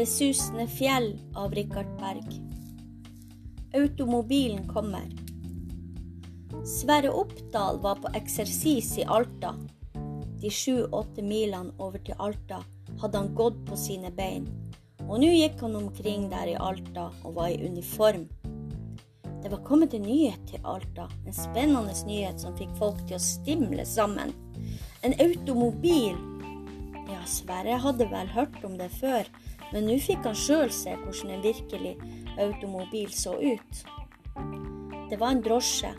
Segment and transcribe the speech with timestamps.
[0.00, 2.24] Det susende fjell av Rikard Berg.
[3.74, 5.10] Automobilen kommer.
[6.64, 9.50] Sverre Oppdal var på eksersis i Alta.
[10.40, 12.62] De sju-åtte milene over til Alta
[13.02, 14.48] hadde han gått på sine bein,
[15.04, 18.24] og nå gikk han omkring der i Alta og var i uniform.
[19.42, 23.24] Det var kommet en nyhet til Alta, en spennende nyhet som fikk folk til å
[23.28, 24.32] stimle sammen.
[25.04, 26.16] En automobil!
[27.10, 29.28] Ja, Sverre hadde vel hørt om det før,
[29.72, 31.96] men nå fikk han sjøl se hvordan en virkelig
[32.40, 33.82] automobil så ut.
[35.10, 35.90] Det var en drosje,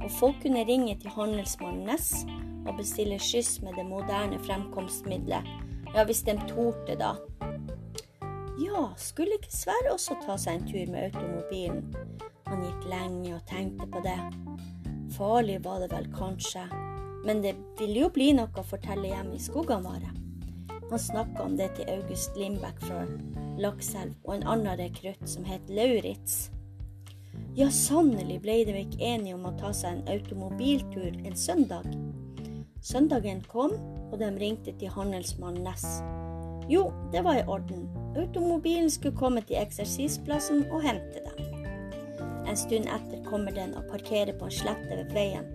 [0.00, 2.24] og folk kunne ringe til handelsmannen Ness
[2.68, 5.48] og bestille skyss med det moderne fremkomstmiddelet.
[5.94, 7.14] Ja, hvis de torde, da.
[8.60, 11.88] Ja, skulle ikke Sverre også ta seg en tur med automobilen?
[12.50, 14.18] Han gikk lenge og tenkte på det.
[15.16, 16.66] Farlig var det vel kanskje,
[17.24, 20.19] men det ville jo bli noe å fortelle hjemme i skogene våre.
[20.90, 23.04] Han snakka om det til August Lindbekk fra
[23.62, 26.48] Lakselv og en annen rekrutt som het Lauritz.
[27.54, 31.86] Ja, sannelig ble de ikke enige om å ta seg en automobiltur en søndag.
[32.82, 33.76] Søndagen kom,
[34.10, 35.84] og de ringte til handelsmann Ness.
[36.70, 37.86] Jo, det var i orden.
[38.18, 41.54] Automobilen skulle komme til eksersisplassen og hente dem.
[42.50, 45.46] En stund etter kommer den og parkerer på en slette ved veien.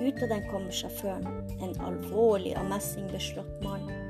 [0.00, 1.28] Ut av den kommer sjåføren,
[1.60, 4.03] en alvorlig og messingbeslått mann.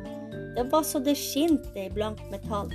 [0.55, 2.71] Det var så det skinte i blankt metall.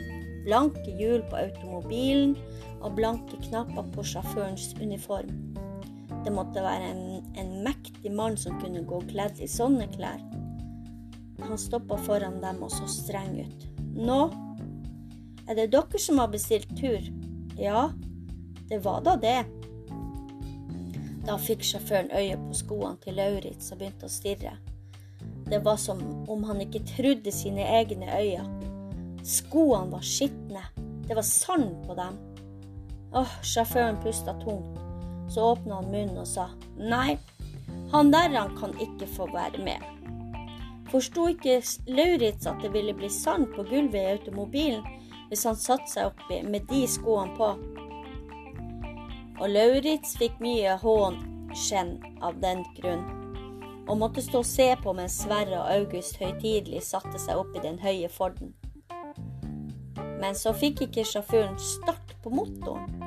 [0.46, 2.36] Blanke hjul på automobilen
[2.82, 5.32] og blanke knapper på sjåførens uniform.
[6.26, 7.04] Det måtte være en,
[7.40, 10.20] en, mektig mann som kunne gå kledd i sånne klær.
[11.40, 13.68] Han stoppa foran dem og så streng ut.
[13.96, 14.20] Nå?
[15.48, 17.00] Er det dere som har bestilt tur?
[17.60, 17.90] Ja,
[18.70, 19.40] det var da det.
[21.28, 24.58] Da fikk sjåføren øye på skoene til Lauritz og begynte å stirre.
[25.50, 28.46] Det var som om han ikke trodde sine egne øyne.
[29.26, 30.62] Skoene var skitne.
[31.08, 32.20] Det var sand på dem.
[33.14, 34.78] Åh, sjåføren pusta tungt.
[35.30, 36.48] Så åpna han munnen og sa
[36.78, 37.18] nei,
[37.92, 39.82] han der han kan ikke få være med.
[40.90, 44.86] Forsto ikke Lauritz at det ville bli sand på gulvet i automobilen
[45.30, 47.50] hvis han satte seg oppi med de skoene på?
[49.40, 51.20] Og Lauritz fikk mye hån
[51.58, 53.06] skjenn av den grunn,
[53.90, 57.66] og måtte stå og se på mens Sverre og August høytidelig satte seg opp i
[57.66, 58.54] den høye Forden.
[60.20, 63.00] Men så fikk ikke sjåføren start på motoren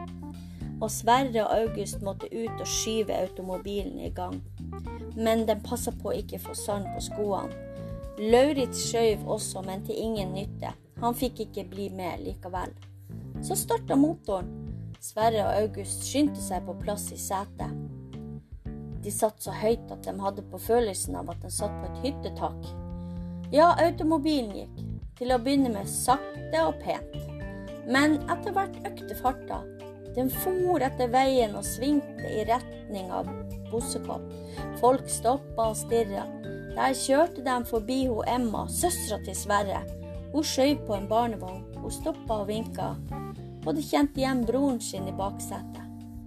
[0.82, 4.40] og Sverre og August måtte ut og skyve automobilen i gang.
[5.14, 7.54] Men den passa på å ikke få sand på skoene.
[8.18, 10.74] Lauritz skjøv også, men til ingen nytte.
[11.02, 12.74] Han fikk ikke bli med likevel.
[13.42, 14.50] Så starta motoren.
[15.02, 17.81] Sverre og August skyndte seg på plass i setet.
[19.02, 22.02] De satt så høyt at de hadde på følelsen av at de satt på et
[22.06, 22.68] hyttetak.
[23.52, 24.82] Ja, automobilen gikk.
[25.18, 27.18] Til å begynne med sakte og pent.
[27.86, 29.60] Men etter hvert økte farta,
[30.16, 33.28] den for etter veien og svingte i retning av
[33.70, 34.24] Bossekopp.
[34.80, 36.26] Folk stoppa og stirra.
[36.76, 39.82] Der kjørte de forbi ho Emma, søstera til Sverre.
[40.32, 41.64] Hun skjøv på en barnevogn.
[41.80, 42.92] Hun stoppa og vinka.
[43.64, 45.80] Hadde kjent igjen broren sin i baksetet.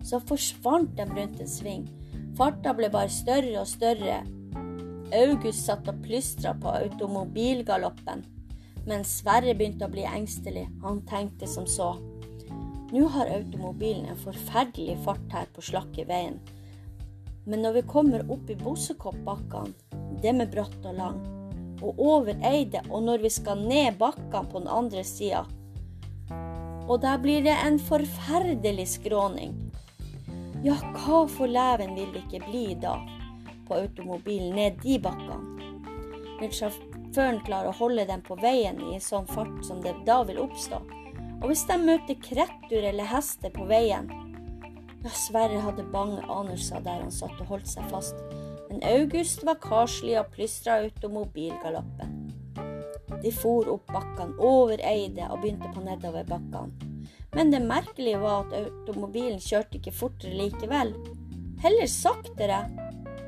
[0.05, 1.85] Så forsvant de rundt en sving.
[2.35, 4.17] Farta ble bare større og større.
[5.15, 8.25] August satt og plystra på automobilgaloppen.
[8.85, 10.65] Men Sverre begynte å bli engstelig.
[10.83, 11.93] Han tenkte som så.
[12.91, 16.41] Nå har automobilen en forferdelig fart her på slakke veien.
[17.45, 19.71] Men når vi kommer opp i Bosekoppbakkene,
[20.21, 21.19] det med bratt og lang,
[21.79, 25.45] og over Eide, og når vi skal ned bakkene på den andre sida,
[26.85, 29.55] og der blir det en forferdelig skråning.
[30.65, 32.95] Ja, hva for leven vil det ikke bli da,
[33.67, 35.67] på automobilen ned de bakkene?
[36.39, 40.39] Vil sjåføren klare å holde dem på veien i sånn fart som det da vil
[40.41, 40.79] oppstå?
[41.43, 44.09] Og hvis de møter krettur eller hester på veien
[45.03, 48.25] Ja, Sverre hadde bange anelser der han satt og holdt seg fast,
[48.71, 52.17] men August var karslig og plystra automobilgaloppen.
[53.21, 56.84] De for opp bakkene, over Eide og begynte på nedover bakkene.
[57.35, 60.93] Men det merkelige var at automobilen kjørte ikke fortere likevel.
[61.63, 62.63] Heller saktere.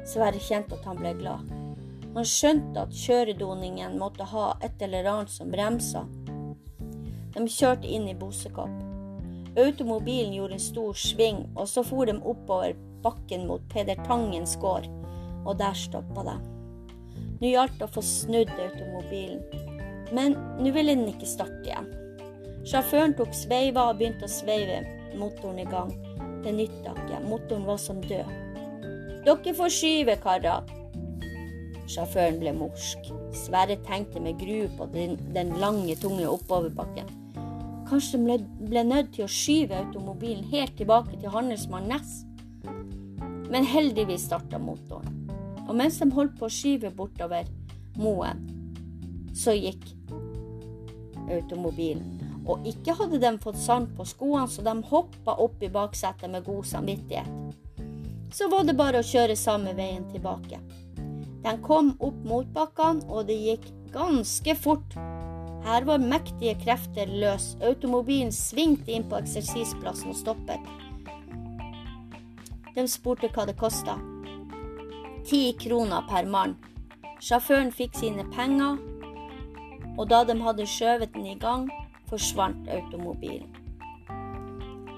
[0.08, 1.50] Sverre kjente at han ble glad.
[2.16, 6.06] Han skjønte at kjøredoningen måtte ha et eller annet som bremsa,
[7.36, 8.74] de kjørte inn i Bosekopp.
[9.58, 12.74] Automobilen gjorde en stor sving, og så for de oppover
[13.04, 14.88] bakken mot Peder Tangens gård,
[15.46, 16.36] og der stoppa de.
[17.38, 19.44] Nå gjaldt det å få snudd automobilen,
[20.10, 21.94] men nå ville den ikke starte igjen.
[22.68, 24.82] Sjåføren tok sveiva og begynte å sveive
[25.16, 25.94] motoren i gang.
[26.44, 28.28] Det nytta ikke, motoren var som død.
[29.24, 30.68] Dere får skyve, karer.
[31.88, 33.08] Sjåføren ble morsk.
[33.46, 37.08] Sverre tenkte med gru på den, den lange, tunge oppoverbakken.
[37.88, 38.38] Kanskje de
[38.68, 42.26] ble nødt til å skyve automobilen helt tilbake til handelsmann Næss.
[43.48, 45.24] Men heldigvis starta motoren.
[45.70, 47.48] Og mens de holdt på å skyve bortover
[47.96, 48.44] moen,
[49.32, 49.88] så gikk
[51.32, 52.17] automobilen.
[52.48, 56.46] Og ikke hadde de fått sand på skoene, så de hoppa opp i baksetet med
[56.48, 57.30] god samvittighet.
[58.34, 60.60] Så var det bare å kjøre samme veien tilbake.
[61.44, 64.98] De kom opp motbakkene, og det gikk ganske fort.
[65.68, 67.56] Her var mektige krefter løs.
[67.64, 70.70] Automobilen svingte inn på eksersisplassen og stoppet.
[72.76, 73.98] De spurte hva det kosta.
[75.28, 76.56] Ti kroner per mann.
[77.24, 78.78] Sjåføren fikk sine penger,
[79.98, 81.66] og da de hadde skjøvet den i gang,
[82.10, 83.56] forsvant automobilen.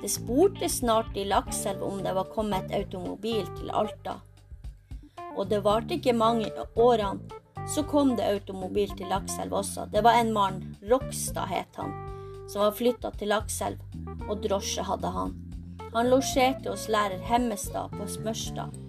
[0.01, 4.19] Det spurte snart i Lakselv om det var kommet automobil til Alta.
[5.35, 7.19] Og det varte ikke mange årene,
[7.69, 9.85] så kom det automobil til Lakselv også.
[9.91, 11.91] Det var en mann, Rokstad het han,
[12.47, 13.81] som var flytta til Lakselv,
[14.29, 15.35] og drosje hadde han.
[15.93, 18.88] Han losjerte hos lærer Hemmestad på Smørstad